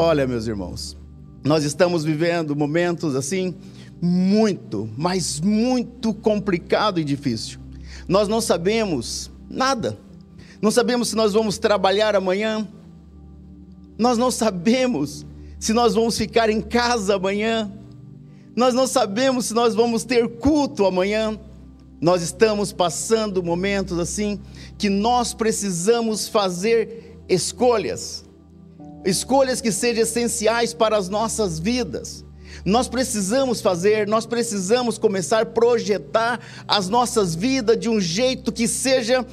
[0.00, 0.96] Olha, meus irmãos,
[1.42, 3.56] nós estamos vivendo momentos assim
[4.00, 7.58] muito, mas muito complicado e difícil.
[8.06, 9.98] Nós não sabemos nada.
[10.62, 12.68] Não sabemos se nós vamos trabalhar amanhã.
[13.98, 15.26] Nós não sabemos
[15.58, 17.68] se nós vamos ficar em casa amanhã.
[18.54, 21.36] Nós não sabemos se nós vamos ter culto amanhã.
[22.00, 24.38] Nós estamos passando momentos assim
[24.78, 28.27] que nós precisamos fazer escolhas.
[29.04, 32.24] Escolhas que sejam essenciais para as nossas vidas.
[32.64, 38.66] Nós precisamos fazer, nós precisamos começar a projetar as nossas vidas de um jeito que
[38.66, 39.24] seja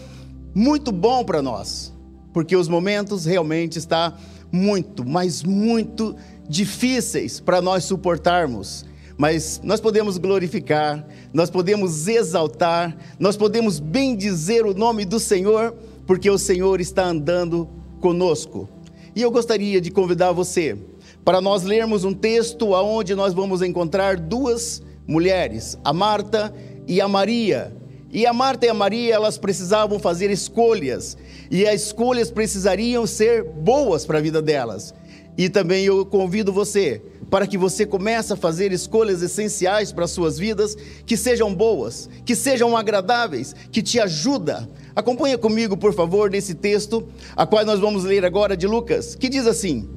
[0.53, 1.93] muito bom para nós,
[2.33, 4.13] porque os momentos realmente estão
[4.51, 6.15] muito, mas muito
[6.47, 8.85] difíceis para nós suportarmos.
[9.17, 15.73] Mas nós podemos glorificar, nós podemos exaltar, nós podemos bendizer o nome do Senhor,
[16.05, 17.67] porque o Senhor está andando
[18.01, 18.69] conosco.
[19.15, 20.77] E eu gostaria de convidar você
[21.23, 26.53] para nós lermos um texto aonde nós vamos encontrar duas mulheres, a Marta
[26.85, 27.73] e a Maria.
[28.11, 31.17] E a Marta e a Maria, elas precisavam fazer escolhas,
[31.49, 34.93] e as escolhas precisariam ser boas para a vida delas.
[35.37, 40.11] E também eu convido você para que você comece a fazer escolhas essenciais para as
[40.11, 44.69] suas vidas, que sejam boas, que sejam agradáveis, que te ajuda.
[44.95, 49.27] Acompanha comigo, por favor, nesse texto, a qual nós vamos ler agora de Lucas, que
[49.27, 49.89] diz assim: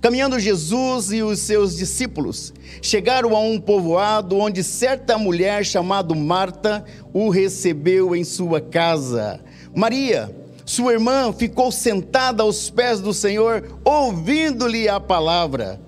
[0.00, 6.84] Caminhando Jesus e os seus discípulos chegaram a um povoado onde certa mulher chamada Marta
[7.12, 9.40] o recebeu em sua casa.
[9.74, 10.34] Maria,
[10.64, 15.80] sua irmã, ficou sentada aos pés do Senhor, ouvindo-lhe a palavra.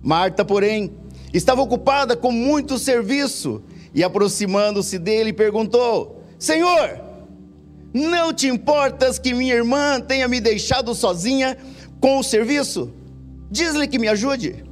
[0.00, 0.92] Marta, porém,
[1.34, 7.09] estava ocupada com muito serviço e, aproximando-se dele, perguntou: Senhor,
[7.92, 11.56] não te importas que minha irmã tenha me deixado sozinha
[12.00, 12.92] com o serviço?
[13.50, 14.64] Diz-lhe que me ajude.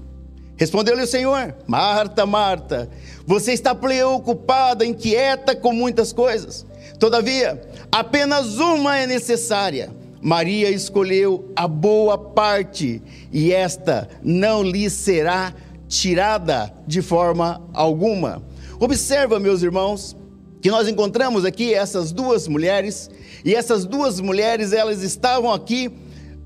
[0.57, 2.91] Respondeu-lhe o Senhor: Marta, Marta,
[3.27, 6.67] você está preocupada, inquieta com muitas coisas.
[6.99, 7.61] Todavia,
[7.93, 9.91] apenas uma é necessária.
[10.21, 13.01] Maria escolheu a boa parte,
[13.33, 15.55] e esta não lhe será
[15.87, 18.43] tirada de forma alguma.
[18.81, 20.17] Observa, meus irmãos,
[20.61, 23.11] que nós encontramos aqui essas duas mulheres,
[23.45, 25.91] e essas duas mulheres, elas estavam aqui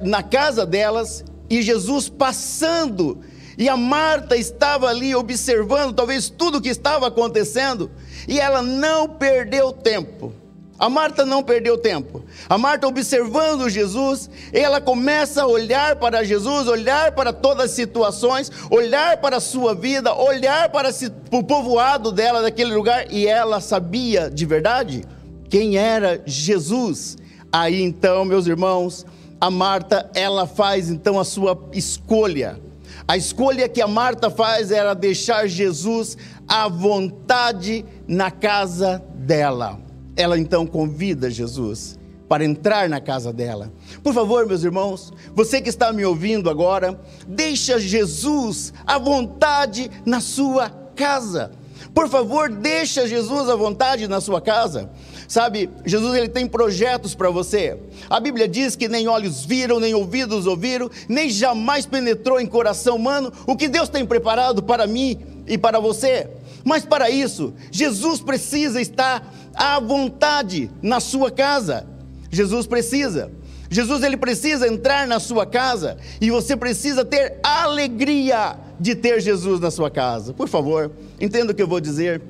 [0.00, 3.20] na casa delas e Jesus passando,
[3.56, 7.90] e a Marta estava ali observando talvez tudo o que estava acontecendo,
[8.26, 10.32] e ela não perdeu tempo.
[10.82, 12.24] A Marta não perdeu tempo.
[12.48, 18.50] A Marta observando Jesus, ela começa a olhar para Jesus, olhar para todas as situações,
[18.68, 20.90] olhar para a sua vida, olhar para
[21.30, 25.04] o povoado dela daquele lugar, e ela sabia de verdade
[25.48, 27.16] quem era Jesus.
[27.52, 29.06] Aí então, meus irmãos,
[29.40, 32.58] a Marta, ela faz então a sua escolha.
[33.06, 39.91] A escolha que a Marta faz era deixar Jesus à vontade na casa dela.
[40.16, 43.70] Ela então convida Jesus para entrar na casa dela.
[44.02, 50.20] Por favor, meus irmãos, você que está me ouvindo agora, deixa Jesus à vontade na
[50.20, 51.52] sua casa.
[51.94, 54.90] Por favor, deixa Jesus à vontade na sua casa.
[55.28, 57.78] Sabe, Jesus ele tem projetos para você.
[58.08, 62.96] A Bíblia diz que nem olhos viram, nem ouvidos ouviram, nem jamais penetrou em coração
[62.96, 66.28] humano o que Deus tem preparado para mim e para você.
[66.64, 71.86] Mas para isso, Jesus precisa estar à vontade na sua casa.
[72.30, 73.30] Jesus precisa.
[73.70, 79.60] Jesus ele precisa entrar na sua casa e você precisa ter alegria de ter Jesus
[79.60, 80.34] na sua casa.
[80.34, 82.20] Por favor, entenda o que eu vou dizer.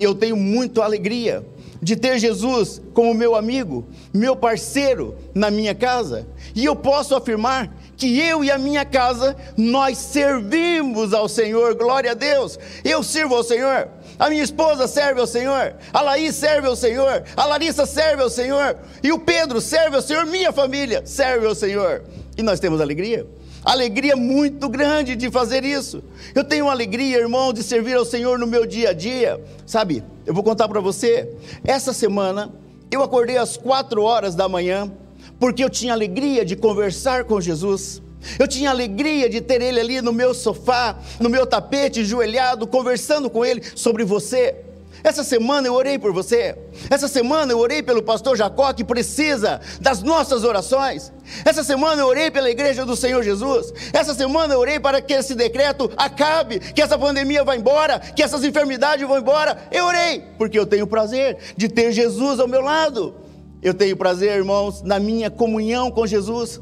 [0.00, 1.44] Eu tenho muito alegria
[1.82, 6.26] de ter Jesus como meu amigo, meu parceiro na minha casa.
[6.54, 12.10] E eu posso afirmar que eu e a minha casa, nós servimos ao Senhor, glória
[12.10, 12.58] a Deus.
[12.82, 13.88] Eu sirvo ao Senhor,
[14.20, 18.30] a minha esposa serve ao Senhor, a Laís serve ao Senhor, a Larissa serve ao
[18.30, 22.04] Senhor, e o Pedro serve ao Senhor, minha família serve ao Senhor.
[22.36, 23.26] E nós temos alegria
[23.64, 26.02] alegria muito grande de fazer isso.
[26.34, 29.38] Eu tenho alegria, irmão, de servir ao Senhor no meu dia a dia.
[29.66, 31.30] Sabe, eu vou contar para você.
[31.64, 32.50] Essa semana
[32.90, 34.90] eu acordei às quatro horas da manhã
[35.38, 38.02] porque eu tinha alegria de conversar com Jesus.
[38.38, 43.30] Eu tinha alegria de ter ele ali no meu sofá, no meu tapete, joelhado, conversando
[43.30, 44.56] com ele sobre você.
[45.02, 46.56] Essa semana eu orei por você.
[46.90, 51.10] Essa semana eu orei pelo pastor Jacó que precisa das nossas orações.
[51.44, 53.72] Essa semana eu orei pela igreja do Senhor Jesus.
[53.92, 58.22] Essa semana eu orei para que esse decreto acabe, que essa pandemia vá embora, que
[58.22, 59.56] essas enfermidades vão embora.
[59.70, 63.14] Eu orei porque eu tenho prazer de ter Jesus ao meu lado.
[63.62, 66.60] Eu tenho prazer, irmãos, na minha comunhão com Jesus.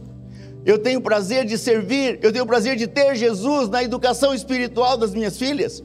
[0.68, 5.14] Eu tenho prazer de servir, eu tenho prazer de ter Jesus na educação espiritual das
[5.14, 5.82] minhas filhas.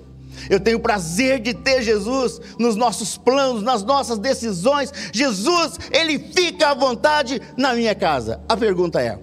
[0.50, 4.92] Eu tenho prazer de ter Jesus nos nossos planos, nas nossas decisões.
[5.14, 8.42] Jesus, ele fica à vontade na minha casa.
[8.50, 9.18] A pergunta é: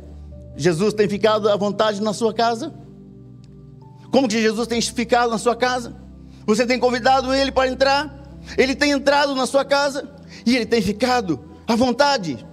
[0.57, 2.73] Jesus tem ficado à vontade na sua casa?
[4.11, 5.95] Como que Jesus tem ficado na sua casa?
[6.47, 8.39] Você tem convidado ele para entrar?
[8.57, 10.09] Ele tem entrado na sua casa
[10.47, 12.47] e ele tem ficado à vontade.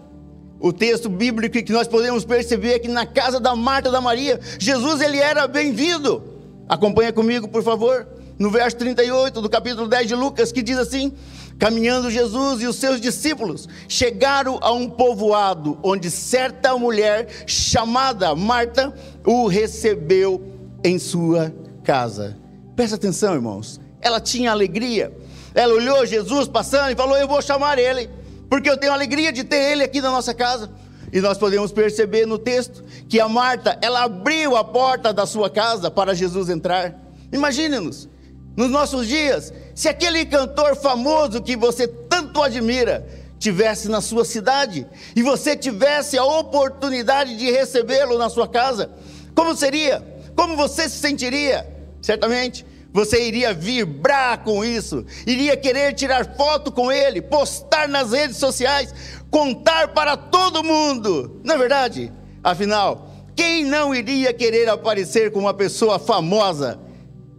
[0.59, 4.39] O texto bíblico que nós podemos perceber é que na casa da Marta da Maria,
[4.59, 6.24] Jesus ele era bem-vindo.
[6.68, 8.07] Acompanha comigo, por favor
[8.39, 11.12] no verso 38 do capítulo 10 de Lucas, que diz assim:
[11.57, 18.94] Caminhando Jesus e os seus discípulos chegaram a um povoado onde certa mulher chamada Marta
[19.25, 20.42] o recebeu
[20.83, 21.53] em sua
[21.83, 22.38] casa.
[22.75, 23.80] Presta atenção, irmãos.
[24.00, 25.12] Ela tinha alegria.
[25.56, 28.10] Ela olhou Jesus passando e falou: Eu vou chamar ele,
[28.49, 30.69] porque eu tenho alegria de ter ele aqui na nossa casa.
[31.11, 35.49] E nós podemos perceber no texto que a Marta, ela abriu a porta da sua
[35.49, 36.95] casa para Jesus entrar.
[37.31, 38.09] Imagine-nos,
[38.55, 43.07] nos nossos dias, se aquele cantor famoso que você tanto admira
[43.39, 48.89] tivesse na sua cidade e você tivesse a oportunidade de recebê-lo na sua casa,
[49.35, 50.05] como seria?
[50.35, 51.67] Como você se sentiria?
[52.01, 52.65] Certamente
[52.97, 58.91] você iria vibrar com isso, iria querer tirar foto com ele, postar nas redes sociais,
[59.29, 61.39] contar para todo mundo.
[61.44, 62.11] Não é verdade?
[62.44, 66.79] Afinal, quem não iria querer aparecer com uma pessoa famosa?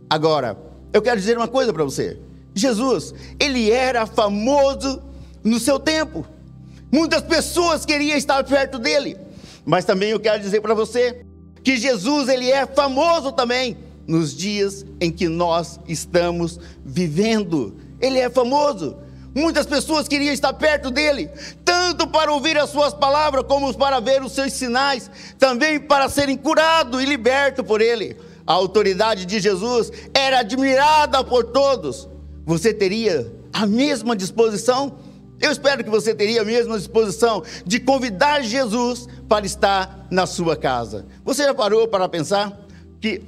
[0.08, 0.56] Agora,
[0.93, 2.16] eu quero dizer uma coisa para você.
[2.54, 5.02] Jesus, ele era famoso
[5.43, 6.25] no seu tempo.
[6.93, 9.19] Muitas pessoas queriam estar perto dele.
[9.66, 11.26] Mas também eu quero dizer para você
[11.64, 17.76] que Jesus, ele é famoso também nos dias em que nós estamos vivendo.
[18.00, 18.96] Ele é famoso.
[19.34, 21.31] Muitas pessoas queriam estar perto dele,
[21.64, 25.08] tanto para ouvir as suas palavras, como para ver os seus sinais,
[25.38, 28.16] também para serem curados e libertos por ele
[28.49, 32.08] a autoridade de Jesus era admirada por todos,
[32.46, 34.96] você teria a mesma disposição?
[35.38, 40.56] Eu espero que você teria a mesma disposição de convidar Jesus para estar na sua
[40.56, 41.04] casa.
[41.26, 42.58] Você já parou para pensar
[42.99, 43.22] que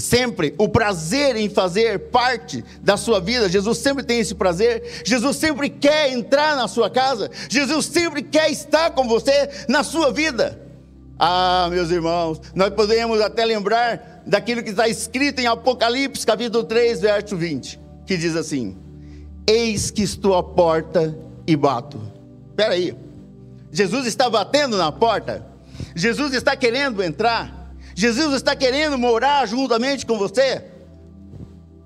[0.00, 5.36] sempre o prazer em fazer parte da sua vida, Jesus sempre tem esse prazer, Jesus
[5.36, 10.58] sempre quer entrar na sua casa, Jesus sempre quer estar com você na sua vida.
[11.18, 17.00] Ah, meus irmãos, nós podemos até lembrar daquilo que está escrito em Apocalipse, capítulo 3,
[17.00, 18.76] verso 20, que diz assim:
[19.46, 21.16] Eis que estou à porta
[21.46, 22.00] e bato.
[22.50, 22.96] Espera aí,
[23.70, 25.46] Jesus está batendo na porta,
[25.94, 27.61] Jesus está querendo entrar,
[27.94, 30.64] Jesus está querendo morar juntamente com você.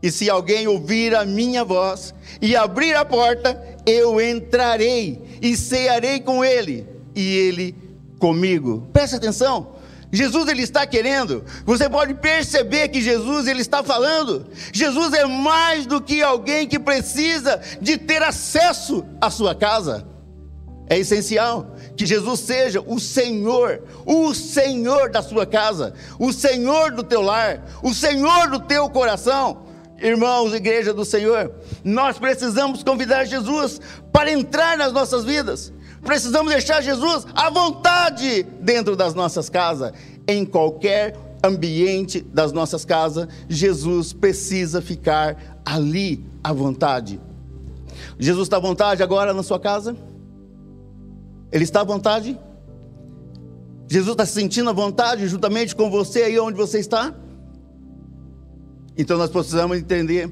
[0.03, 6.21] E se alguém ouvir a minha voz e abrir a porta, eu entrarei e cearei
[6.21, 7.75] com ele, e ele
[8.19, 8.89] comigo.
[8.93, 9.75] Presta atenção.
[10.13, 11.45] Jesus ele está querendo.
[11.65, 14.47] Você pode perceber que Jesus ele está falando.
[14.73, 20.07] Jesus é mais do que alguém que precisa de ter acesso à sua casa.
[20.89, 27.03] É essencial que Jesus seja o Senhor, o Senhor da sua casa, o Senhor do
[27.03, 29.65] teu lar, o Senhor do teu coração.
[29.99, 31.51] Irmãos, igreja do Senhor,
[31.83, 33.81] nós precisamos convidar Jesus
[34.13, 35.73] para entrar nas nossas vidas.
[36.05, 39.93] Precisamos deixar Jesus à vontade dentro das nossas casas,
[40.29, 47.21] em qualquer ambiente das nossas casas, Jesus precisa ficar ali à vontade.
[48.19, 49.97] Jesus está à vontade agora na sua casa?
[51.53, 52.39] Ele está à vontade?
[53.89, 57.15] Jesus está se sentindo à vontade juntamente com você aí onde você está?
[58.97, 60.31] Então nós precisamos entender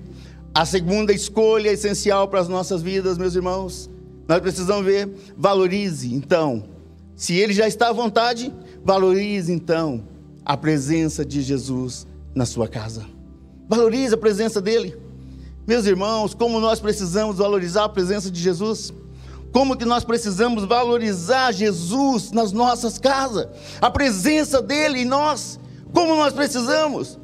[0.54, 3.90] a segunda escolha essencial para as nossas vidas, meus irmãos,
[4.26, 6.64] nós precisamos ver, valorize então.
[7.14, 8.52] Se ele já está à vontade,
[8.84, 10.02] valorize então
[10.44, 13.04] a presença de Jesus na sua casa.
[13.68, 14.96] Valorize a presença dele.
[15.66, 18.92] Meus irmãos, como nós precisamos valorizar a presença de Jesus?
[19.54, 23.46] Como que nós precisamos valorizar Jesus nas nossas casas?
[23.80, 25.60] A presença dele em nós.
[25.92, 27.20] Como nós precisamos?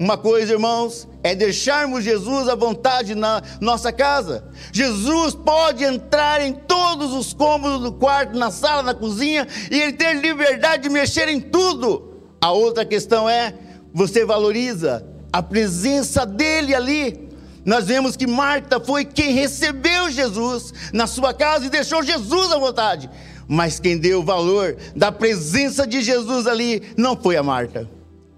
[0.00, 4.50] Uma coisa, irmãos, é deixarmos Jesus à vontade na nossa casa.
[4.72, 9.92] Jesus pode entrar em todos os cômodos do quarto, na sala, na cozinha, e ele
[9.92, 12.14] ter liberdade de mexer em tudo.
[12.40, 13.52] A outra questão é:
[13.92, 17.28] você valoriza a presença dele ali.
[17.64, 22.58] Nós vemos que Marta foi quem recebeu Jesus na sua casa e deixou Jesus à
[22.58, 23.08] vontade.
[23.48, 27.88] Mas quem deu o valor da presença de Jesus ali não foi a Marta,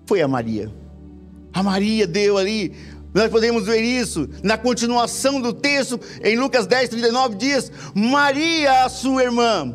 [0.06, 0.73] foi a Maria.
[1.52, 2.75] A Maria deu ali.
[3.14, 8.88] Nós podemos ver isso na continuação do texto, em Lucas 10, 39, diz: Maria, a
[8.90, 9.75] sua irmã,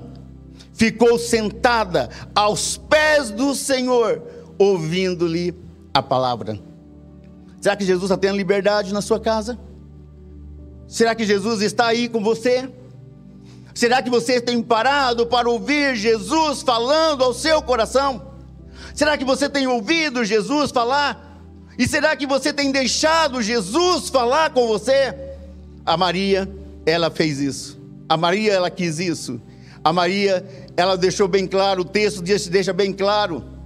[0.73, 4.21] ficou sentada aos pés do Senhor,
[4.59, 5.55] ouvindo-lhe
[5.93, 6.70] a palavra.
[7.61, 9.57] Será que Jesus está tendo liberdade na sua casa?
[10.87, 12.67] Será que Jesus está aí com você?
[13.75, 18.33] Será que você tem parado para ouvir Jesus falando ao seu coração?
[18.95, 21.39] Será que você tem ouvido Jesus falar?
[21.77, 25.15] E será que você tem deixado Jesus falar com você?
[25.85, 26.49] A Maria,
[26.83, 27.79] ela fez isso.
[28.09, 29.39] A Maria, ela quis isso.
[29.83, 30.43] A Maria,
[30.75, 33.60] ela deixou bem claro, o texto deixa bem claro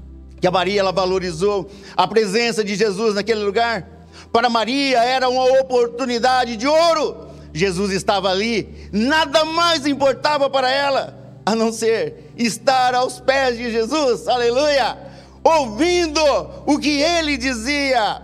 [0.46, 3.84] que a Maria ela valorizou a presença de Jesus naquele lugar.
[4.32, 7.30] Para Maria era uma oportunidade de ouro.
[7.52, 13.72] Jesus estava ali, nada mais importava para ela a não ser estar aos pés de
[13.72, 14.28] Jesus.
[14.28, 14.96] Aleluia!
[15.44, 16.22] Ouvindo
[16.68, 18.22] o que ele dizia.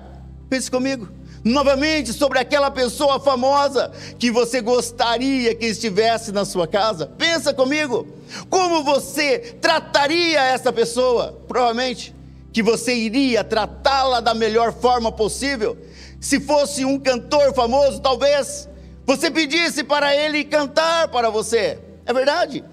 [0.48, 1.10] Pense comigo
[1.44, 7.08] novamente sobre aquela pessoa famosa que você gostaria que estivesse na sua casa.
[7.18, 8.08] Pensa comigo,
[8.50, 11.40] como você trataria essa pessoa?
[11.48, 12.16] Provavelmente
[12.54, 15.78] que você iria tratá-la da melhor forma possível.
[16.20, 18.70] Se fosse um cantor famoso, talvez
[19.06, 21.80] você pedisse para ele cantar para você.
[22.06, 22.64] É verdade?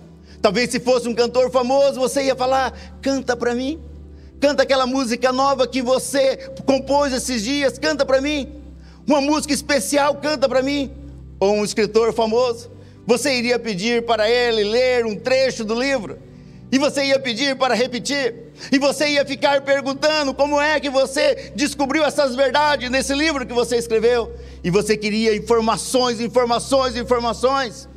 [0.42, 3.80] Talvez se fosse um cantor famoso, você ia falar: "Canta para mim".
[4.40, 8.52] Canta aquela música nova que você compôs esses dias, canta para mim.
[9.06, 10.92] Uma música especial, canta para mim.
[11.40, 12.70] Ou um escritor famoso,
[13.06, 16.18] você iria pedir para ele ler um trecho do livro,
[16.70, 21.52] e você ia pedir para repetir, e você ia ficar perguntando como é que você
[21.56, 27.88] descobriu essas verdades nesse livro que você escreveu, e você queria informações, informações, informações,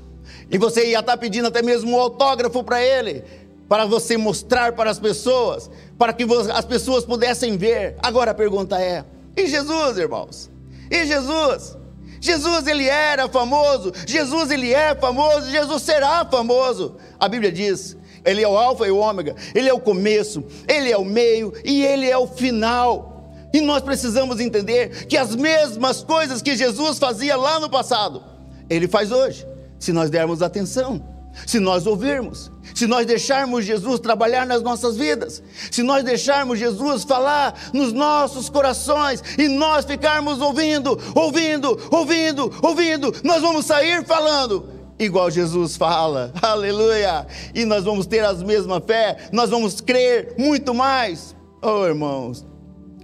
[0.49, 3.23] e você ia estar pedindo até mesmo um autógrafo para ele,
[3.71, 7.95] para você mostrar para as pessoas, para que as pessoas pudessem ver.
[8.03, 10.51] Agora a pergunta é: e Jesus, irmãos?
[10.91, 11.77] E Jesus?
[12.19, 16.97] Jesus ele era famoso, Jesus ele é famoso, Jesus será famoso.
[17.17, 20.91] A Bíblia diz: ele é o alfa e o ômega, ele é o começo, ele
[20.91, 23.31] é o meio e ele é o final.
[23.53, 28.21] E nós precisamos entender que as mesmas coisas que Jesus fazia lá no passado,
[28.69, 29.47] ele faz hoje,
[29.79, 31.10] se nós dermos atenção,
[31.45, 37.03] se nós ouvirmos se nós deixarmos Jesus trabalhar nas nossas vidas, se nós deixarmos Jesus
[37.03, 44.81] falar nos nossos corações e nós ficarmos ouvindo, ouvindo, ouvindo, ouvindo, nós vamos sair falando
[44.99, 50.73] igual Jesus fala, aleluia, e nós vamos ter a mesma fé, nós vamos crer muito
[50.73, 51.35] mais.
[51.61, 52.45] Oh irmãos,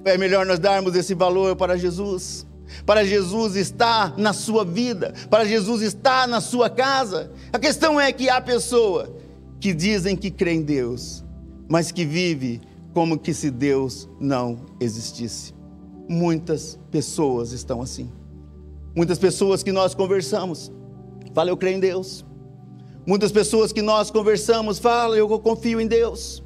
[0.06, 2.46] é melhor nós darmos esse valor para Jesus,
[2.86, 7.32] para Jesus estar na sua vida, para Jesus estar na sua casa.
[7.52, 9.16] A questão é que há pessoa
[9.60, 11.24] que dizem que crê em Deus,
[11.68, 12.62] mas que vive
[12.94, 15.54] como que se Deus não existisse.
[16.08, 18.10] Muitas pessoas estão assim.
[18.96, 20.72] Muitas pessoas que nós conversamos,
[21.34, 22.26] falam eu creio em Deus.
[23.06, 26.44] Muitas pessoas que nós conversamos falam eu confio em Deus.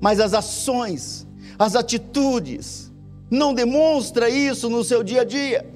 [0.00, 1.26] Mas as ações,
[1.58, 2.87] as atitudes,
[3.30, 5.66] não demonstra isso no seu dia a dia.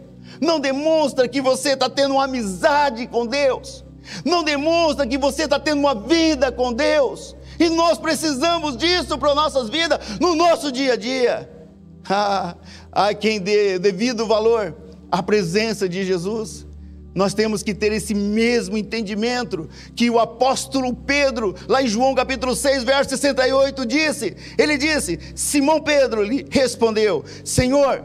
[0.41, 3.85] Não demonstra que você está tendo uma amizade com Deus
[4.25, 7.37] não demonstra que você está tendo uma vida com Deus.
[7.59, 11.49] E nós precisamos disso para nossas vidas, no nosso dia a dia.
[12.11, 12.57] Ah,
[12.91, 14.75] há quem dê devido valor
[15.09, 16.67] à presença de Jesus.
[17.15, 22.57] Nós temos que ter esse mesmo entendimento que o apóstolo Pedro, lá em João capítulo
[22.57, 24.37] 6, verso 68, disse.
[24.57, 28.03] Ele disse: Simão Pedro lhe respondeu: Senhor,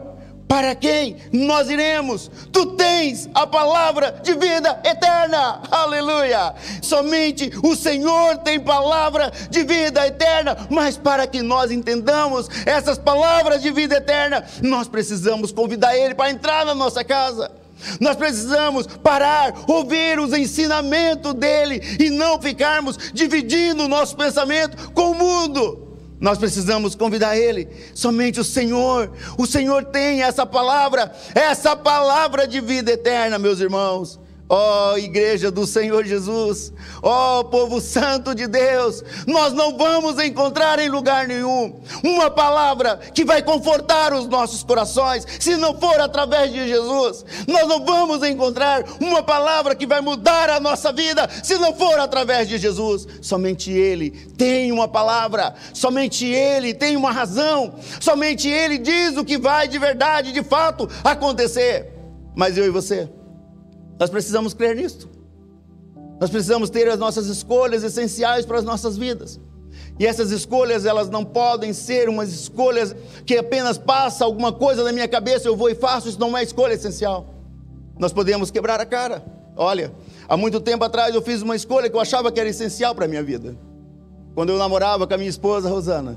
[0.48, 2.30] para quem nós iremos?
[2.50, 5.60] Tu tens a palavra de vida eterna.
[5.70, 6.54] Aleluia!
[6.80, 10.56] Somente o Senhor tem palavra de vida eterna.
[10.70, 16.30] Mas para que nós entendamos essas palavras de vida eterna, nós precisamos convidar Ele para
[16.30, 17.57] entrar na nossa casa.
[18.00, 25.12] Nós precisamos parar, ouvir os ensinamentos dele e não ficarmos dividindo o nosso pensamento com
[25.12, 25.88] o mundo.
[26.20, 27.68] Nós precisamos convidar Ele.
[27.94, 34.18] Somente o Senhor, o Senhor tem essa palavra, essa palavra de vida eterna, meus irmãos.
[34.50, 40.18] Ó oh, igreja do Senhor Jesus, ó oh, povo santo de Deus, nós não vamos
[40.18, 46.00] encontrar em lugar nenhum uma palavra que vai confortar os nossos corações, se não for
[46.00, 47.26] através de Jesus.
[47.46, 52.00] Nós não vamos encontrar uma palavra que vai mudar a nossa vida, se não for
[52.00, 53.06] através de Jesus.
[53.20, 59.36] Somente Ele tem uma palavra, somente Ele tem uma razão, somente Ele diz o que
[59.36, 61.92] vai de verdade, de fato acontecer.
[62.34, 63.17] Mas eu e você?
[63.98, 65.08] Nós precisamos crer nisto.
[66.20, 69.40] Nós precisamos ter as nossas escolhas essenciais para as nossas vidas.
[69.98, 72.94] E essas escolhas, elas não podem ser umas escolhas
[73.26, 76.42] que apenas passa alguma coisa na minha cabeça, eu vou e faço, isso não é
[76.42, 77.34] escolha essencial.
[77.98, 79.24] Nós podemos quebrar a cara.
[79.56, 79.92] Olha,
[80.28, 83.06] há muito tempo atrás eu fiz uma escolha que eu achava que era essencial para
[83.06, 83.56] a minha vida.
[84.34, 86.16] quando eu namorava com a minha esposa Rosana,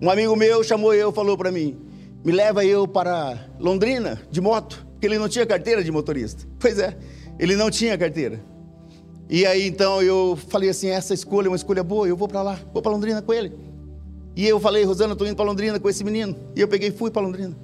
[0.00, 1.78] um amigo meu chamou eu, falou para mim:
[2.24, 6.46] "Me leva eu para Londrina de moto", porque ele não tinha carteira de motorista.
[6.58, 6.96] Pois é,
[7.38, 8.40] ele não tinha carteira.
[9.30, 12.42] E aí então eu falei assim: essa escolha é uma escolha boa, eu vou para
[12.42, 13.52] lá, vou para Londrina com ele.
[14.34, 16.36] E eu falei: Rosana, estou indo para Londrina com esse menino.
[16.56, 17.56] E eu peguei e fui para Londrina.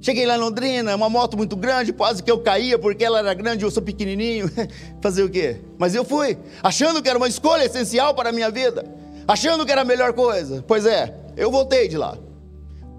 [0.00, 3.32] Cheguei lá em Londrina, uma moto muito grande, quase que eu caía porque ela era
[3.32, 4.50] grande e eu sou pequenininho.
[5.00, 5.62] Fazer o quê?
[5.78, 8.84] Mas eu fui, achando que era uma escolha essencial para a minha vida,
[9.26, 10.62] achando que era a melhor coisa.
[10.68, 12.18] Pois é, eu voltei de lá.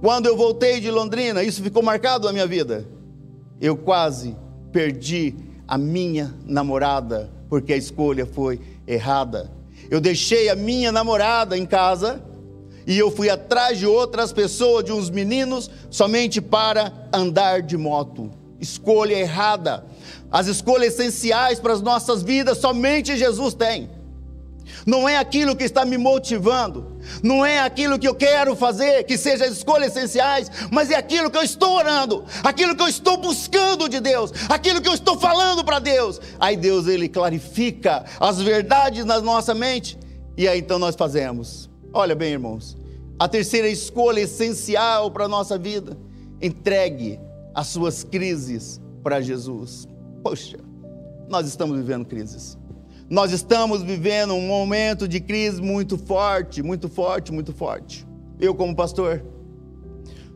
[0.01, 2.87] Quando eu voltei de Londrina, isso ficou marcado na minha vida.
[3.61, 4.35] Eu quase
[4.71, 5.35] perdi
[5.67, 9.51] a minha namorada porque a escolha foi errada.
[9.89, 12.21] Eu deixei a minha namorada em casa
[12.87, 18.31] e eu fui atrás de outras pessoas, de uns meninos, somente para andar de moto.
[18.59, 19.85] Escolha errada.
[20.31, 23.89] As escolhas essenciais para as nossas vidas somente Jesus tem.
[24.85, 29.17] Não é aquilo que está me motivando, não é aquilo que eu quero fazer, que
[29.17, 33.17] seja as escolhas essenciais, mas é aquilo que eu estou orando, aquilo que eu estou
[33.17, 36.19] buscando de Deus, aquilo que eu estou falando para Deus.
[36.39, 39.97] Aí Deus ele clarifica as verdades na nossa mente
[40.37, 41.69] e aí então nós fazemos.
[41.93, 42.77] Olha bem, irmãos,
[43.17, 45.97] a terceira escolha essencial para a nossa vida:
[46.41, 47.19] entregue
[47.53, 49.87] as suas crises para Jesus.
[50.21, 50.57] Poxa,
[51.29, 52.57] nós estamos vivendo crises.
[53.09, 58.05] Nós estamos vivendo um momento de crise muito forte, muito forte, muito forte.
[58.39, 59.23] Eu, como pastor,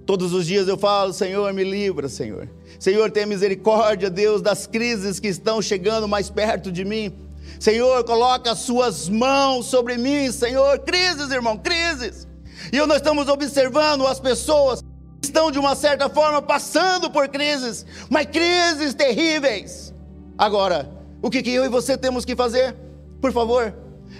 [0.05, 2.47] todos os dias eu falo: Senhor, me livra, Senhor.
[2.79, 7.11] Senhor, tenha misericórdia, Deus, das crises que estão chegando mais perto de mim.
[7.59, 10.77] Senhor, coloca as suas mãos sobre mim, Senhor.
[10.79, 12.27] Crises, irmão, crises.
[12.71, 14.81] E nós estamos observando as pessoas
[15.19, 19.91] que estão, de uma certa forma, passando por crises, mas crises terríveis.
[20.38, 22.75] Agora, o que, que eu e você temos que fazer?
[23.21, 23.73] Por favor,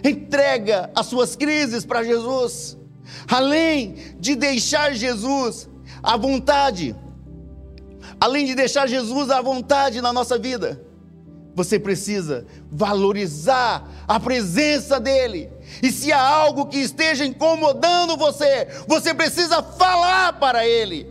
[0.04, 2.78] entrega as suas crises para Jesus.
[3.28, 5.70] Além de deixar Jesus
[6.04, 6.96] à vontade,
[8.20, 10.82] além de deixar Jesus à vontade na nossa vida,
[11.56, 15.50] você precisa valorizar a presença dele.
[15.82, 21.08] E se há algo que esteja incomodando você, você precisa falar para ele.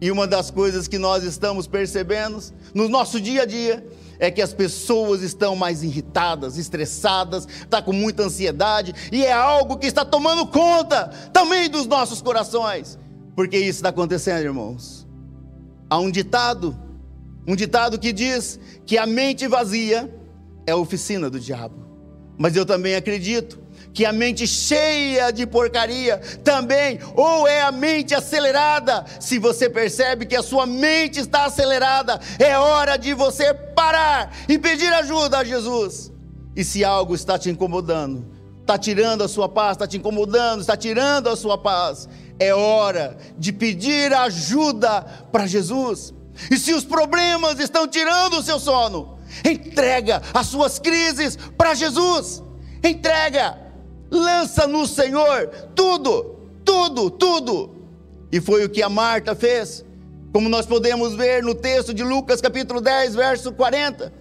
[0.00, 2.42] E uma das coisas que nós estamos percebendo
[2.74, 3.84] no nosso dia a dia
[4.18, 9.76] é que as pessoas estão mais irritadas, estressadas, está com muita ansiedade, e é algo
[9.76, 12.98] que está tomando conta também dos nossos corações.
[13.34, 15.06] Porque isso está acontecendo, irmãos.
[15.88, 16.76] Há um ditado
[17.46, 20.12] um ditado que diz que a mente vazia
[20.66, 21.74] é a oficina do diabo.
[22.38, 23.60] Mas eu também acredito
[23.92, 29.04] que a mente cheia de porcaria também, ou é a mente acelerada.
[29.20, 34.58] Se você percebe que a sua mente está acelerada, é hora de você parar e
[34.58, 36.10] pedir ajuda a Jesus.
[36.54, 38.26] E se algo está te incomodando,
[38.60, 43.16] está tirando a sua paz, está te incomodando, está tirando a sua paz, é hora
[43.38, 46.14] de pedir ajuda para Jesus.
[46.50, 52.42] E se os problemas estão tirando o seu sono, entrega as suas crises para Jesus.
[52.82, 53.61] Entrega,
[54.12, 57.74] lança no Senhor tudo, tudo, tudo.
[58.30, 59.84] E foi o que a Marta fez.
[60.32, 64.12] Como nós podemos ver no texto de Lucas, capítulo 10, verso 40.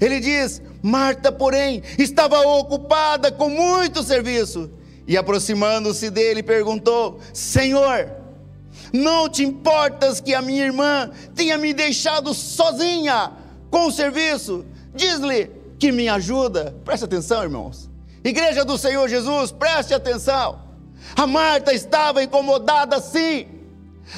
[0.00, 4.70] Ele diz: Marta, porém, estava ocupada com muito serviço.
[5.06, 8.10] E aproximando-se dele, perguntou: Senhor,
[8.92, 13.32] não te importas que a minha irmã tenha me deixado sozinha
[13.70, 14.64] com o serviço?
[14.94, 16.74] Diz-lhe que me ajuda.
[16.84, 17.89] Preste atenção, irmãos.
[18.22, 20.60] Igreja do Senhor Jesus, preste atenção.
[21.16, 23.46] A Marta estava incomodada, sim.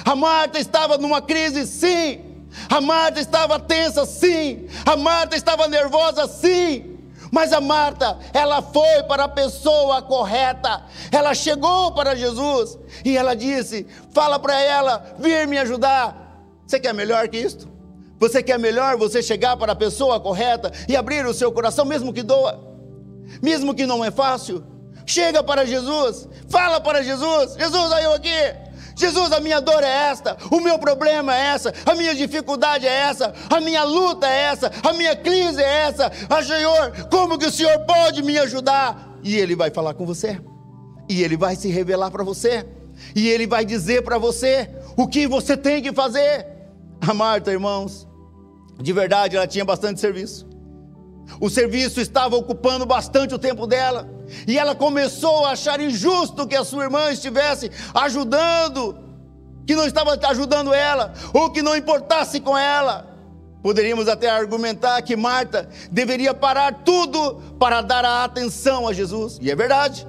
[0.05, 2.47] A Marta estava numa crise, sim.
[2.69, 4.67] A Marta estava tensa, sim.
[4.85, 6.99] A Marta estava nervosa, sim.
[7.31, 10.85] Mas a Marta, ela foi para a pessoa correta.
[11.11, 16.45] Ela chegou para Jesus e ela disse: Fala para ela vir me ajudar.
[16.67, 17.71] Você quer melhor que isto?
[18.19, 22.13] Você quer melhor você chegar para a pessoa correta e abrir o seu coração, mesmo
[22.13, 22.72] que doa,
[23.41, 24.65] mesmo que não é fácil?
[25.07, 28.29] Chega para Jesus, fala para Jesus: Jesus, aí eu aqui.
[28.95, 32.91] Jesus, a minha dor é esta, o meu problema é essa, a minha dificuldade é
[32.91, 36.13] essa, a minha luta é essa, a minha crise é essa.
[36.29, 39.19] Ah, Senhor, como que o Senhor pode me ajudar?
[39.23, 40.39] E Ele vai falar com você,
[41.09, 42.67] e Ele vai se revelar para você,
[43.17, 46.47] e Ele vai dizer para você o que você tem que fazer.
[47.01, 48.07] A Marta, irmãos,
[48.81, 50.52] de verdade, ela tinha bastante serviço.
[51.41, 54.09] O serviço estava ocupando bastante o tempo dela.
[54.47, 58.97] E ela começou a achar injusto que a sua irmã estivesse ajudando,
[59.67, 63.09] que não estava ajudando ela, ou que não importasse com ela.
[63.63, 69.39] Poderíamos até argumentar que Marta deveria parar tudo para dar a atenção a Jesus.
[69.41, 70.07] E é verdade.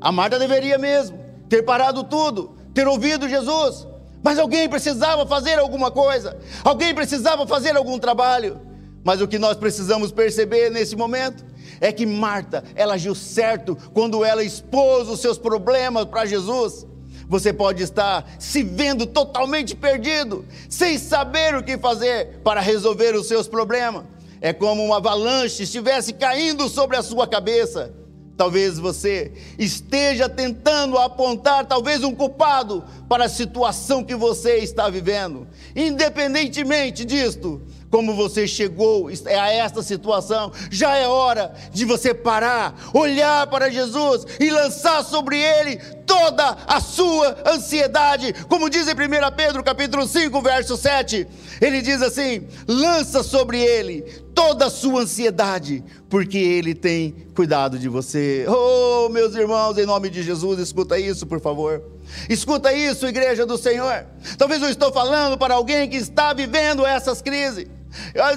[0.00, 3.86] A Marta deveria mesmo ter parado tudo, ter ouvido Jesus.
[4.22, 8.60] Mas alguém precisava fazer alguma coisa, alguém precisava fazer algum trabalho.
[9.04, 11.44] Mas o que nós precisamos perceber nesse momento
[11.80, 16.86] é que Marta, ela agiu certo quando ela expôs os seus problemas para Jesus.
[17.28, 23.28] Você pode estar se vendo totalmente perdido, sem saber o que fazer para resolver os
[23.28, 24.04] seus problemas.
[24.40, 27.92] É como uma avalanche estivesse caindo sobre a sua cabeça.
[28.36, 35.46] Talvez você esteja tentando apontar talvez um culpado para a situação que você está vivendo.
[35.74, 37.62] Independentemente disto,
[37.94, 44.26] como você chegou a esta situação, já é hora de você parar, olhar para Jesus
[44.40, 48.34] e lançar sobre ele toda a sua ansiedade.
[48.48, 48.96] Como diz em 1
[49.36, 51.24] Pedro, capítulo 5, verso 7,
[51.60, 54.02] ele diz assim: "Lança sobre ele
[54.34, 58.44] toda a sua ansiedade, porque ele tem cuidado de você".
[58.48, 61.80] Oh, meus irmãos, em nome de Jesus, escuta isso, por favor.
[62.28, 64.04] Escuta isso, igreja do Senhor.
[64.36, 67.68] Talvez eu estou falando para alguém que está vivendo essas crises.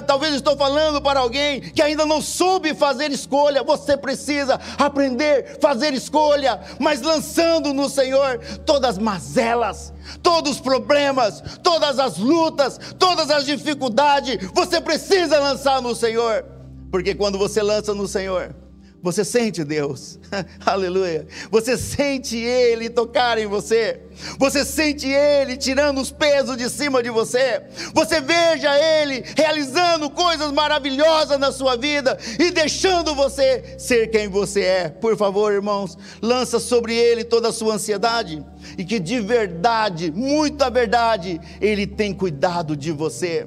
[0.06, 3.62] Talvez estou falando para alguém que ainda não soube fazer escolha.
[3.62, 9.92] Você precisa aprender a fazer escolha, mas lançando no Senhor todas as mazelas,
[10.22, 14.48] todos os problemas, todas as lutas, todas as dificuldades.
[14.54, 16.44] Você precisa lançar no Senhor,
[16.90, 18.54] porque quando você lança no Senhor,
[19.00, 20.18] você sente Deus,
[20.66, 21.26] aleluia.
[21.52, 24.00] Você sente Ele tocar em você.
[24.38, 27.62] Você sente Ele tirando os pesos de cima de você.
[27.94, 34.62] Você veja Ele realizando coisas maravilhosas na sua vida e deixando você ser quem você
[34.62, 34.88] é.
[34.88, 38.44] Por favor, irmãos, lança sobre Ele toda a sua ansiedade
[38.76, 43.46] e que de verdade, muita verdade, Ele tem cuidado de você.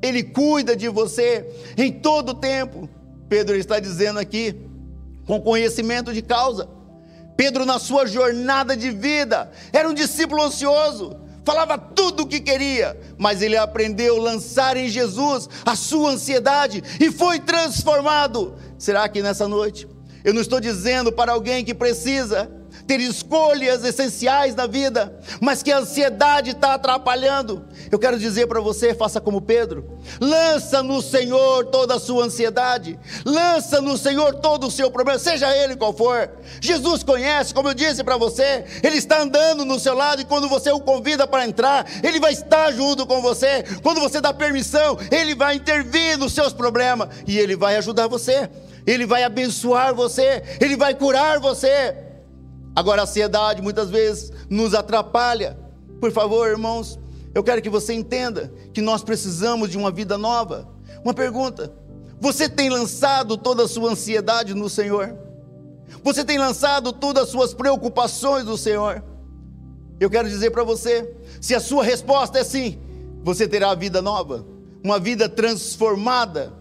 [0.00, 1.44] Ele cuida de você
[1.76, 2.88] em todo o tempo.
[3.28, 4.54] Pedro está dizendo aqui
[5.26, 6.68] com conhecimento de causa.
[7.36, 12.98] Pedro, na sua jornada de vida, era um discípulo ansioso, falava tudo o que queria,
[13.18, 18.54] mas ele aprendeu a lançar em Jesus a sua ansiedade e foi transformado.
[18.78, 19.88] Será que nessa noite
[20.22, 22.50] eu não estou dizendo para alguém que precisa
[22.86, 27.64] ter escolhas essenciais na vida, mas que a ansiedade está atrapalhando.
[27.90, 32.98] Eu quero dizer para você: faça como Pedro, lança no Senhor toda a sua ansiedade,
[33.24, 36.30] lança no Senhor todo o seu problema, seja ele qual for.
[36.60, 40.48] Jesus conhece, como eu disse para você, ele está andando no seu lado e quando
[40.48, 43.64] você o convida para entrar, ele vai estar junto com você.
[43.82, 48.50] Quando você dá permissão, ele vai intervir nos seus problemas e ele vai ajudar você.
[48.86, 52.03] Ele vai abençoar você, ele vai curar você.
[52.74, 55.56] Agora, a ansiedade muitas vezes nos atrapalha.
[56.00, 56.98] Por favor, irmãos,
[57.34, 60.68] eu quero que você entenda que nós precisamos de uma vida nova.
[61.04, 61.72] Uma pergunta:
[62.20, 65.16] você tem lançado toda a sua ansiedade no Senhor?
[66.02, 69.04] Você tem lançado todas as suas preocupações no Senhor?
[70.00, 72.78] Eu quero dizer para você: se a sua resposta é sim,
[73.22, 74.44] você terá vida nova,
[74.82, 76.52] uma vida transformada.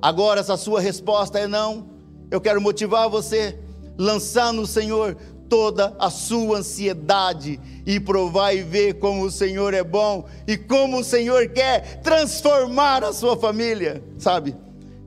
[0.00, 1.90] Agora, se a sua resposta é não,
[2.30, 3.58] eu quero motivar você,
[3.98, 5.16] lançar no Senhor
[5.48, 10.98] toda a sua ansiedade e provar e ver como o Senhor é bom e como
[10.98, 14.54] o Senhor quer transformar a sua família, sabe?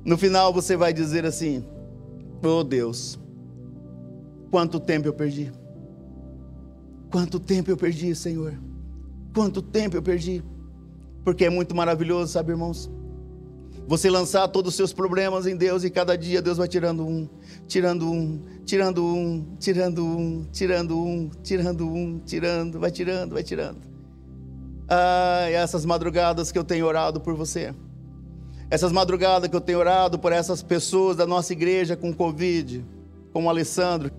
[0.04, 1.64] No final você vai dizer assim:
[2.44, 3.20] Oh Deus,
[4.50, 5.52] quanto tempo eu perdi?
[7.12, 8.58] Quanto tempo eu perdi, Senhor?
[9.34, 10.44] Quanto tempo eu perdi?
[11.24, 12.90] Porque é muito maravilhoso, sabe, irmãos?
[13.88, 17.28] Você lançar todos os seus problemas em Deus e cada dia Deus vai tirando um,
[17.68, 23.80] tirando um, tirando um, tirando um, tirando um, tirando um, tirando, vai tirando, vai tirando.
[24.88, 27.74] Ah, essas madrugadas que eu tenho orado por você.
[28.70, 32.86] Essas madrugadas que eu tenho orado por essas pessoas da nossa igreja com Covid,
[33.34, 34.12] como o Alessandro,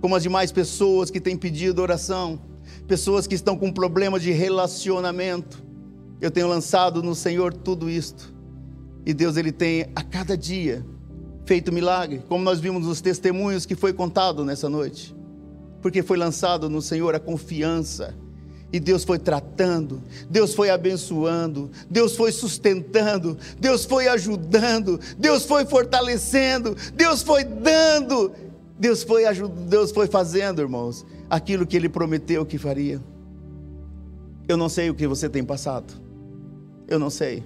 [0.00, 2.40] como as demais pessoas que têm pedido oração,
[2.86, 5.64] pessoas que estão com problemas de relacionamento.
[6.20, 8.34] Eu tenho lançado no Senhor tudo isto.
[9.04, 10.84] E Deus ele tem a cada dia
[11.46, 15.14] feito milagre, como nós vimos nos testemunhos que foi contado nessa noite.
[15.80, 18.14] Porque foi lançado no Senhor a confiança.
[18.72, 25.64] E Deus foi tratando, Deus foi abençoando, Deus foi sustentando, Deus foi ajudando, Deus foi
[25.64, 28.32] fortalecendo, Deus foi dando,
[28.76, 33.00] Deus foi ajudando, Deus foi fazendo, irmãos, aquilo que Ele prometeu que faria.
[34.48, 35.94] Eu não sei o que você tem passado,
[36.88, 37.44] eu não sei,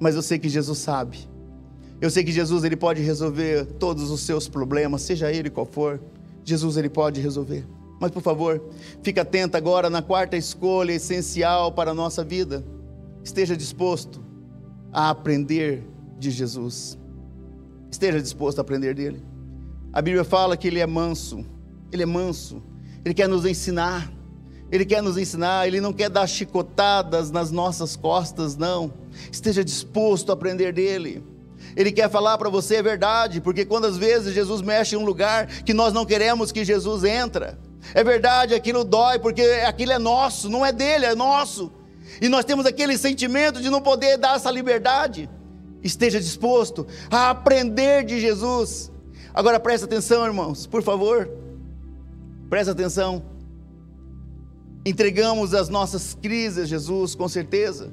[0.00, 1.31] mas eu sei que Jesus sabe.
[2.02, 6.00] Eu sei que Jesus ele pode resolver todos os seus problemas, seja ele qual for.
[6.44, 7.64] Jesus ele pode resolver.
[8.00, 8.60] Mas por favor,
[9.04, 12.64] fique atento agora na quarta escolha essencial para a nossa vida.
[13.22, 14.20] Esteja disposto
[14.92, 15.84] a aprender
[16.18, 16.98] de Jesus.
[17.88, 19.22] Esteja disposto a aprender dele.
[19.92, 21.46] A Bíblia fala que ele é manso.
[21.92, 22.60] Ele é manso.
[23.04, 24.12] Ele quer nos ensinar.
[24.72, 28.92] Ele quer nos ensinar, ele não quer dar chicotadas nas nossas costas, não.
[29.30, 31.22] Esteja disposto a aprender dele.
[31.76, 35.04] Ele quer falar para você a verdade, porque quando às vezes Jesus mexe em um
[35.04, 37.58] lugar que nós não queremos que Jesus entra.
[37.94, 41.72] É verdade, aquilo dói, porque aquilo é nosso, não é dele, é nosso.
[42.20, 45.28] E nós temos aquele sentimento de não poder dar essa liberdade.
[45.82, 48.92] Esteja disposto a aprender de Jesus.
[49.34, 51.28] Agora presta atenção, irmãos, por favor.
[52.48, 53.24] Presta atenção.
[54.84, 57.92] Entregamos as nossas crises Jesus, com certeza.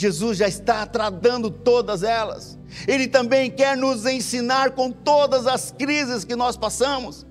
[0.00, 2.58] Jesus já está tratando todas elas.
[2.88, 7.26] Ele também quer nos ensinar com todas as crises que nós passamos.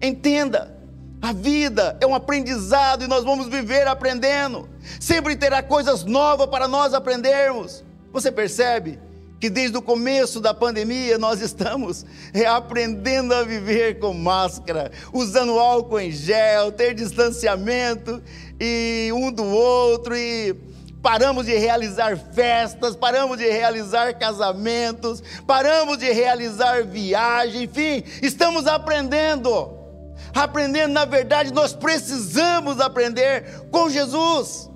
[0.00, 0.74] Entenda,
[1.20, 4.66] a vida é um aprendizado e nós vamos viver aprendendo.
[4.98, 7.84] Sempre terá coisas novas para nós aprendermos.
[8.12, 8.98] Você percebe?
[9.38, 16.00] que desde o começo da pandemia nós estamos reaprendendo a viver com máscara, usando álcool
[16.00, 18.22] em gel, ter distanciamento
[18.58, 20.54] e um do outro e
[21.06, 29.72] paramos de realizar festas, paramos de realizar casamentos, paramos de realizar viagem, enfim, estamos aprendendo.
[30.34, 34.68] Aprendendo, na verdade, nós precisamos aprender com Jesus.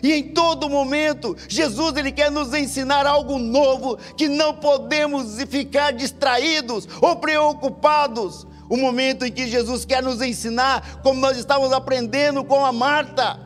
[0.00, 5.92] E em todo momento, Jesus ele quer nos ensinar algo novo que não podemos ficar
[5.92, 8.46] distraídos ou preocupados.
[8.70, 13.43] O momento em que Jesus quer nos ensinar, como nós estávamos aprendendo com a Marta.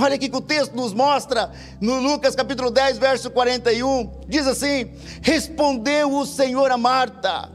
[0.00, 4.92] Olha aqui que o texto nos mostra, no Lucas capítulo 10, verso 41, diz assim:
[5.20, 7.50] Respondeu o Senhor a Marta,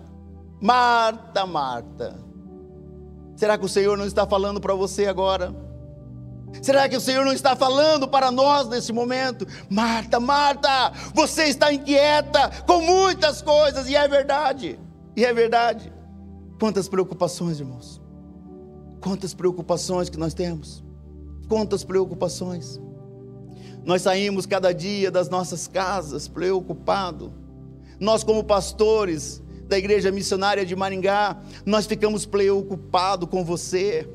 [0.61, 2.19] Marta, Marta.
[3.37, 5.55] Será que o Senhor não está falando para você agora?
[6.61, 9.47] Será que o Senhor não está falando para nós nesse momento?
[9.69, 14.77] Marta, Marta, você está inquieta com muitas coisas, e é verdade,
[15.15, 15.91] e é verdade.
[16.59, 18.01] Quantas preocupações, irmãos,
[19.01, 20.83] quantas preocupações que nós temos,
[21.47, 22.79] quantas preocupações.
[23.85, 27.33] Nós saímos cada dia das nossas casas preocupado.
[27.99, 34.07] Nós, como pastores da igreja missionária de Maringá, nós ficamos preocupados com você.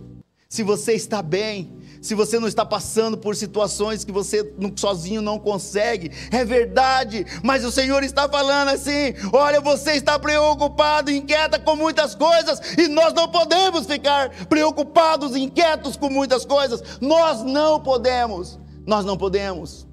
[0.48, 5.38] Se você está bem, se você não está passando por situações que você sozinho não
[5.38, 11.76] consegue, é verdade, mas o Senhor está falando assim: olha, você está preocupado, inquieta com
[11.76, 18.58] muitas coisas, e nós não podemos ficar preocupados, inquietos com muitas coisas, nós não podemos,
[18.86, 19.86] nós não podemos,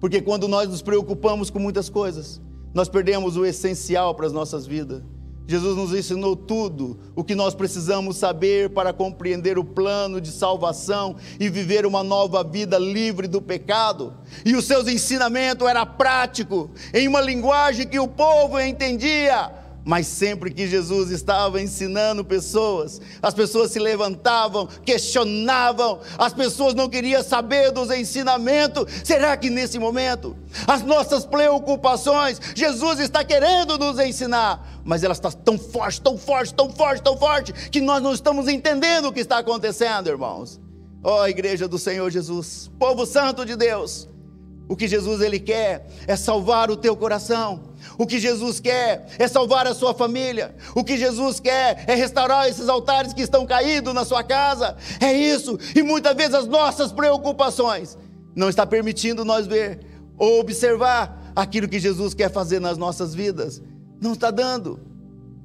[0.00, 2.40] porque quando nós nos preocupamos com muitas coisas,
[2.72, 5.02] nós perdemos o essencial para as nossas vidas.
[5.50, 11.16] Jesus nos ensinou tudo o que nós precisamos saber para compreender o plano de salvação
[11.40, 14.12] e viver uma nova vida livre do pecado.
[14.44, 19.50] E os seus ensinamentos era prático, em uma linguagem que o povo entendia.
[19.84, 26.88] Mas sempre que Jesus estava ensinando pessoas, as pessoas se levantavam, questionavam, as pessoas não
[26.88, 28.84] queriam saber dos ensinamentos.
[29.02, 30.36] Será que nesse momento,
[30.66, 36.52] as nossas preocupações, Jesus está querendo nos ensinar, mas ela está tão forte, tão forte,
[36.52, 40.60] tão forte, tão forte, que nós não estamos entendendo o que está acontecendo, irmãos.
[41.02, 44.08] Ó oh, igreja do Senhor Jesus, povo santo de Deus,
[44.68, 47.68] o que Jesus ele quer é salvar o teu coração.
[47.96, 50.54] O que Jesus quer é salvar a sua família.
[50.74, 54.76] O que Jesus quer é restaurar esses altares que estão caídos na sua casa.
[55.00, 55.58] É isso.
[55.74, 57.96] E muitas vezes as nossas preocupações
[58.36, 59.80] não está permitindo nós ver
[60.18, 63.62] ou observar aquilo que Jesus quer fazer nas nossas vidas.
[64.00, 64.80] Não está dando.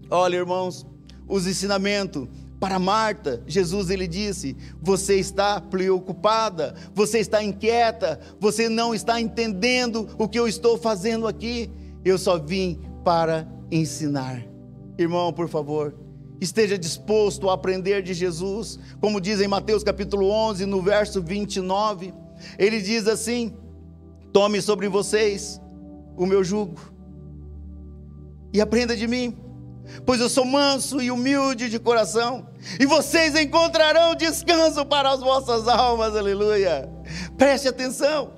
[0.10, 0.86] Olha, irmãos,
[1.28, 2.28] os ensinamentos
[2.64, 10.08] para Marta, Jesus ele disse: Você está preocupada, você está inquieta, você não está entendendo
[10.18, 11.70] o que eu estou fazendo aqui.
[12.06, 14.46] Eu só vim para ensinar.
[14.98, 15.94] Irmão, por favor,
[16.40, 22.14] esteja disposto a aprender de Jesus, como diz em Mateus capítulo 11, no verso 29.
[22.58, 23.58] Ele diz assim:
[24.32, 25.60] Tome sobre vocês
[26.16, 26.80] o meu jugo
[28.54, 29.44] e aprenda de mim
[30.06, 32.48] pois eu sou manso e humilde de coração,
[32.80, 36.90] e vocês encontrarão descanso para as vossas almas, aleluia.
[37.38, 38.32] Preste atenção,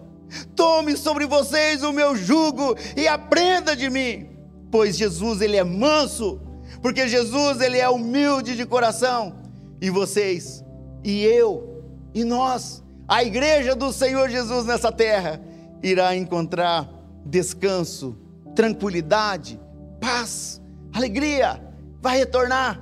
[0.55, 4.29] tome sobre vocês o meu jugo e aprenda de mim,
[4.71, 6.41] pois Jesus ele é manso,
[6.81, 9.35] porque Jesus ele é humilde de coração,
[9.81, 10.63] e vocês,
[11.03, 11.83] e eu,
[12.13, 15.41] e nós, a igreja do Senhor Jesus nessa terra,
[15.83, 16.89] irá encontrar
[17.25, 18.17] descanso,
[18.55, 19.59] tranquilidade,
[19.99, 20.61] paz
[20.95, 21.61] alegria
[22.01, 22.81] vai retornar.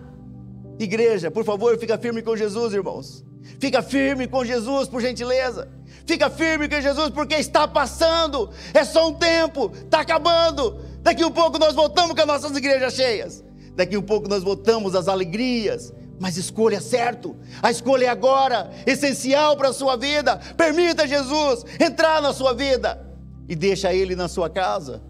[0.79, 3.23] Igreja, por favor, fica firme com Jesus, irmãos.
[3.59, 5.69] Fica firme com Jesus, por gentileza.
[6.05, 8.49] Fica firme com Jesus, porque está passando.
[8.73, 10.79] É só um tempo, está acabando.
[11.01, 13.43] Daqui um pouco nós voltamos com as nossas igrejas cheias.
[13.75, 15.93] Daqui um pouco nós voltamos às alegrias.
[16.19, 20.39] Mas escolha certo, a escolha é agora, essencial para a sua vida.
[20.55, 23.03] Permita Jesus entrar na sua vida
[23.49, 25.01] e deixa Ele na sua casa.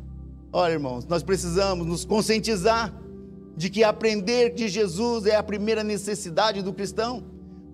[0.52, 2.94] Olha, irmãos, nós precisamos nos conscientizar
[3.56, 7.24] de que aprender de Jesus é a primeira necessidade do cristão,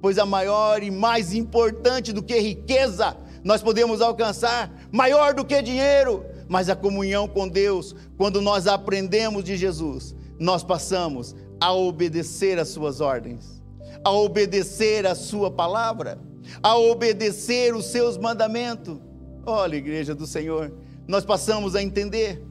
[0.02, 5.62] pois a maior e mais importante do que riqueza nós podemos alcançar, maior do que
[5.62, 12.60] dinheiro, mas a comunhão com Deus, quando nós aprendemos de Jesus, nós passamos a obedecer
[12.60, 13.62] às suas ordens,
[14.04, 16.20] a obedecer a sua palavra,
[16.62, 18.98] a obedecer os seus mandamentos.
[19.46, 20.74] Olha, igreja do Senhor,
[21.08, 22.44] nós passamos a entender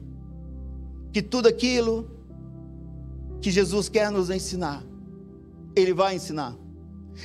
[1.11, 2.18] que tudo aquilo
[3.41, 4.83] que Jesus quer nos ensinar,
[5.75, 6.55] Ele vai ensinar.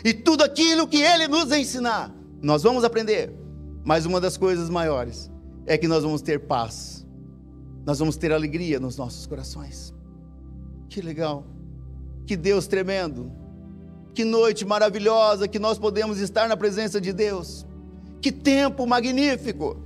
[0.05, 3.33] E tudo aquilo que Ele nos ensinar, nós vamos aprender.
[3.85, 5.31] Mas uma das coisas maiores
[5.67, 7.07] é que nós vamos ter paz,
[7.85, 9.95] nós vamos ter alegria nos nossos corações.
[10.89, 11.47] Que legal.
[12.27, 13.31] Que Deus tremendo.
[14.15, 17.67] Que noite maravilhosa que nós podemos estar na presença de Deus.
[18.21, 19.77] Que tempo magnífico.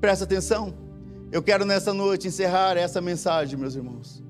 [0.00, 0.74] Presta atenção.
[1.30, 4.22] Eu quero nessa noite encerrar essa mensagem, meus irmãos.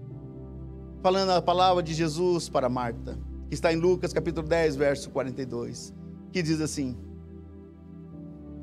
[1.02, 5.92] Falando a palavra de Jesus para Marta, que está em Lucas capítulo 10, verso 42,
[6.32, 6.96] que diz assim: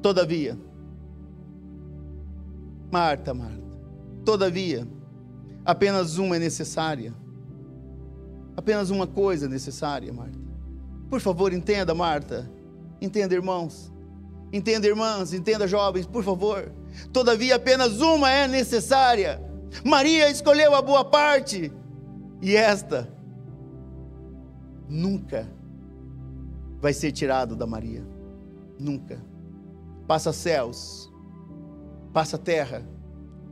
[0.01, 0.57] Todavia,
[2.91, 3.63] Marta, Marta,
[4.23, 4.87] todavia,
[5.65, 7.13] apenas uma é necessária
[8.59, 10.37] Apenas uma coisa necessária, Marta.
[11.09, 12.51] Por favor, entenda, Marta.
[12.99, 13.89] Entenda, irmãos.
[14.51, 15.31] Entenda, irmãs.
[15.31, 16.69] Entenda, jovens, por favor.
[17.13, 19.41] Todavia, apenas uma é necessária.
[19.81, 21.71] Maria escolheu a boa parte.
[22.41, 23.09] E esta
[24.87, 25.47] nunca
[26.81, 28.03] vai ser tirado da Maria.
[28.79, 29.21] Nunca.
[30.07, 31.11] Passa céus,
[32.13, 32.83] passa terra,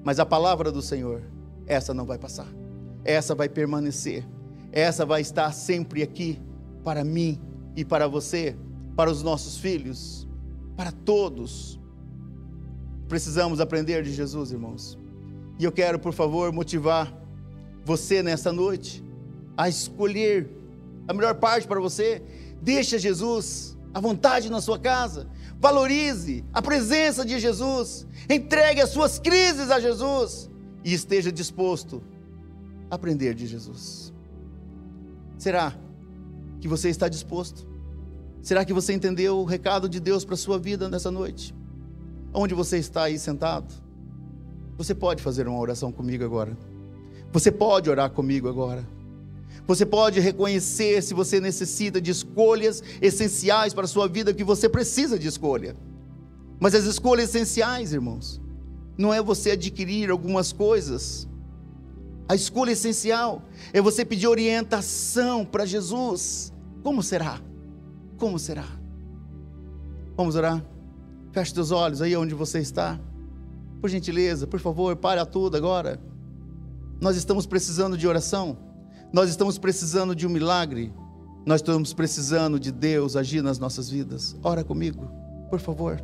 [0.03, 1.21] mas a palavra do Senhor,
[1.65, 2.47] essa não vai passar.
[3.03, 4.25] Essa vai permanecer
[4.71, 6.39] essa vai estar sempre aqui
[6.83, 7.39] para mim
[7.75, 8.55] e para você,
[8.95, 10.27] para os nossos filhos,
[10.75, 11.79] para todos.
[13.07, 14.97] Precisamos aprender de Jesus, irmãos.
[15.59, 17.11] E eu quero, por favor, motivar
[17.87, 19.01] você nessa noite
[19.55, 20.49] a escolher
[21.07, 22.21] a melhor parte para você.
[22.61, 25.29] Deixa Jesus à vontade na sua casa.
[25.57, 28.05] Valorize a presença de Jesus.
[28.29, 30.49] Entregue as suas crises a Jesus
[30.83, 32.03] e esteja disposto
[32.91, 34.13] a aprender de Jesus.
[35.37, 35.73] Será
[36.59, 37.65] que você está disposto?
[38.41, 41.55] Será que você entendeu o recado de Deus para a sua vida nessa noite?
[42.33, 43.73] Onde você está aí sentado?
[44.77, 46.66] Você pode fazer uma oração comigo agora.
[47.37, 48.83] Você pode orar comigo agora.
[49.67, 54.67] Você pode reconhecer se você necessita de escolhas essenciais para a sua vida, que você
[54.67, 55.75] precisa de escolha.
[56.59, 58.41] Mas as escolhas essenciais, irmãos,
[58.97, 61.27] não é você adquirir algumas coisas
[62.27, 66.51] a escolha essencial é você pedir orientação para Jesus.
[66.83, 67.39] Como será?
[68.17, 68.65] Como será?
[70.17, 70.65] Vamos orar?
[71.31, 72.99] Feche seus olhos aí onde você está.
[73.79, 76.01] Por gentileza, por favor, pare tudo agora.
[76.99, 78.57] Nós estamos precisando de oração.
[79.11, 80.93] Nós estamos precisando de um milagre.
[81.45, 84.35] Nós estamos precisando de Deus agir nas nossas vidas.
[84.43, 85.09] Ora comigo,
[85.49, 86.03] por favor.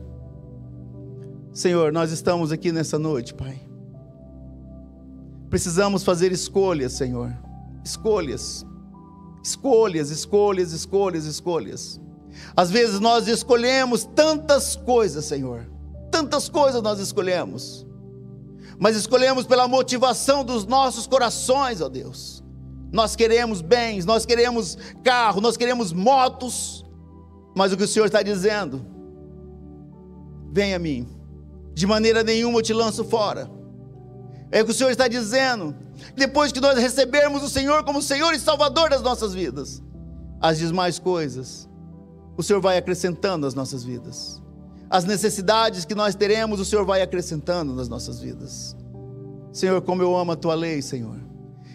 [1.51, 3.73] Senhor, nós estamos aqui nessa noite, Pai
[5.53, 7.31] Precisamos fazer escolhas, Senhor.
[7.85, 8.65] Escolhas.
[9.43, 12.01] Escolhas, escolhas, escolhas, escolhas.
[12.57, 15.69] Às vezes nós escolhemos tantas coisas, Senhor.
[16.09, 17.85] Tantas coisas nós escolhemos.
[18.79, 22.43] Mas escolhemos pela motivação dos nossos corações, ó Deus.
[22.91, 26.85] Nós queremos bens, nós queremos carro, nós queremos motos.
[27.55, 28.85] Mas o que o Senhor está dizendo?
[30.51, 31.07] Venha a mim.
[31.73, 33.49] De maneira nenhuma eu te lanço fora
[34.53, 35.75] é o que o Senhor está dizendo.
[36.15, 39.81] Depois que nós recebermos o Senhor como Senhor e Salvador das nossas vidas,
[40.39, 41.67] as demais coisas,
[42.37, 44.42] o Senhor vai acrescentando às nossas vidas.
[44.93, 48.75] As necessidades que nós teremos, o Senhor vai acrescentando nas nossas vidas.
[49.51, 51.17] Senhor, como eu amo a tua lei, Senhor.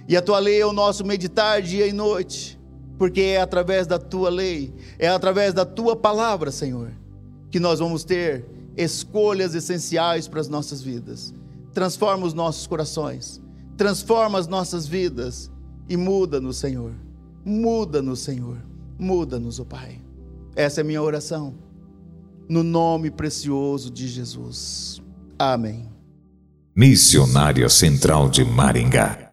[0.06, 2.58] E a tua lei é o nosso meditar dia e noite,
[2.96, 6.92] porque é através da tua lei, é através da tua palavra, Senhor,
[7.50, 11.34] que nós vamos ter escolhas essenciais para as nossas vidas
[11.78, 13.40] transforma os nossos corações,
[13.76, 15.48] transforma as nossas vidas
[15.88, 16.92] e muda-nos, Senhor.
[17.44, 18.58] Muda-nos, Senhor.
[18.98, 20.00] Muda-nos, ó oh Pai.
[20.56, 21.54] Essa é a minha oração.
[22.48, 25.02] No nome precioso de Jesus.
[25.38, 25.88] Amém.
[26.74, 29.27] Missionária Central de Maringá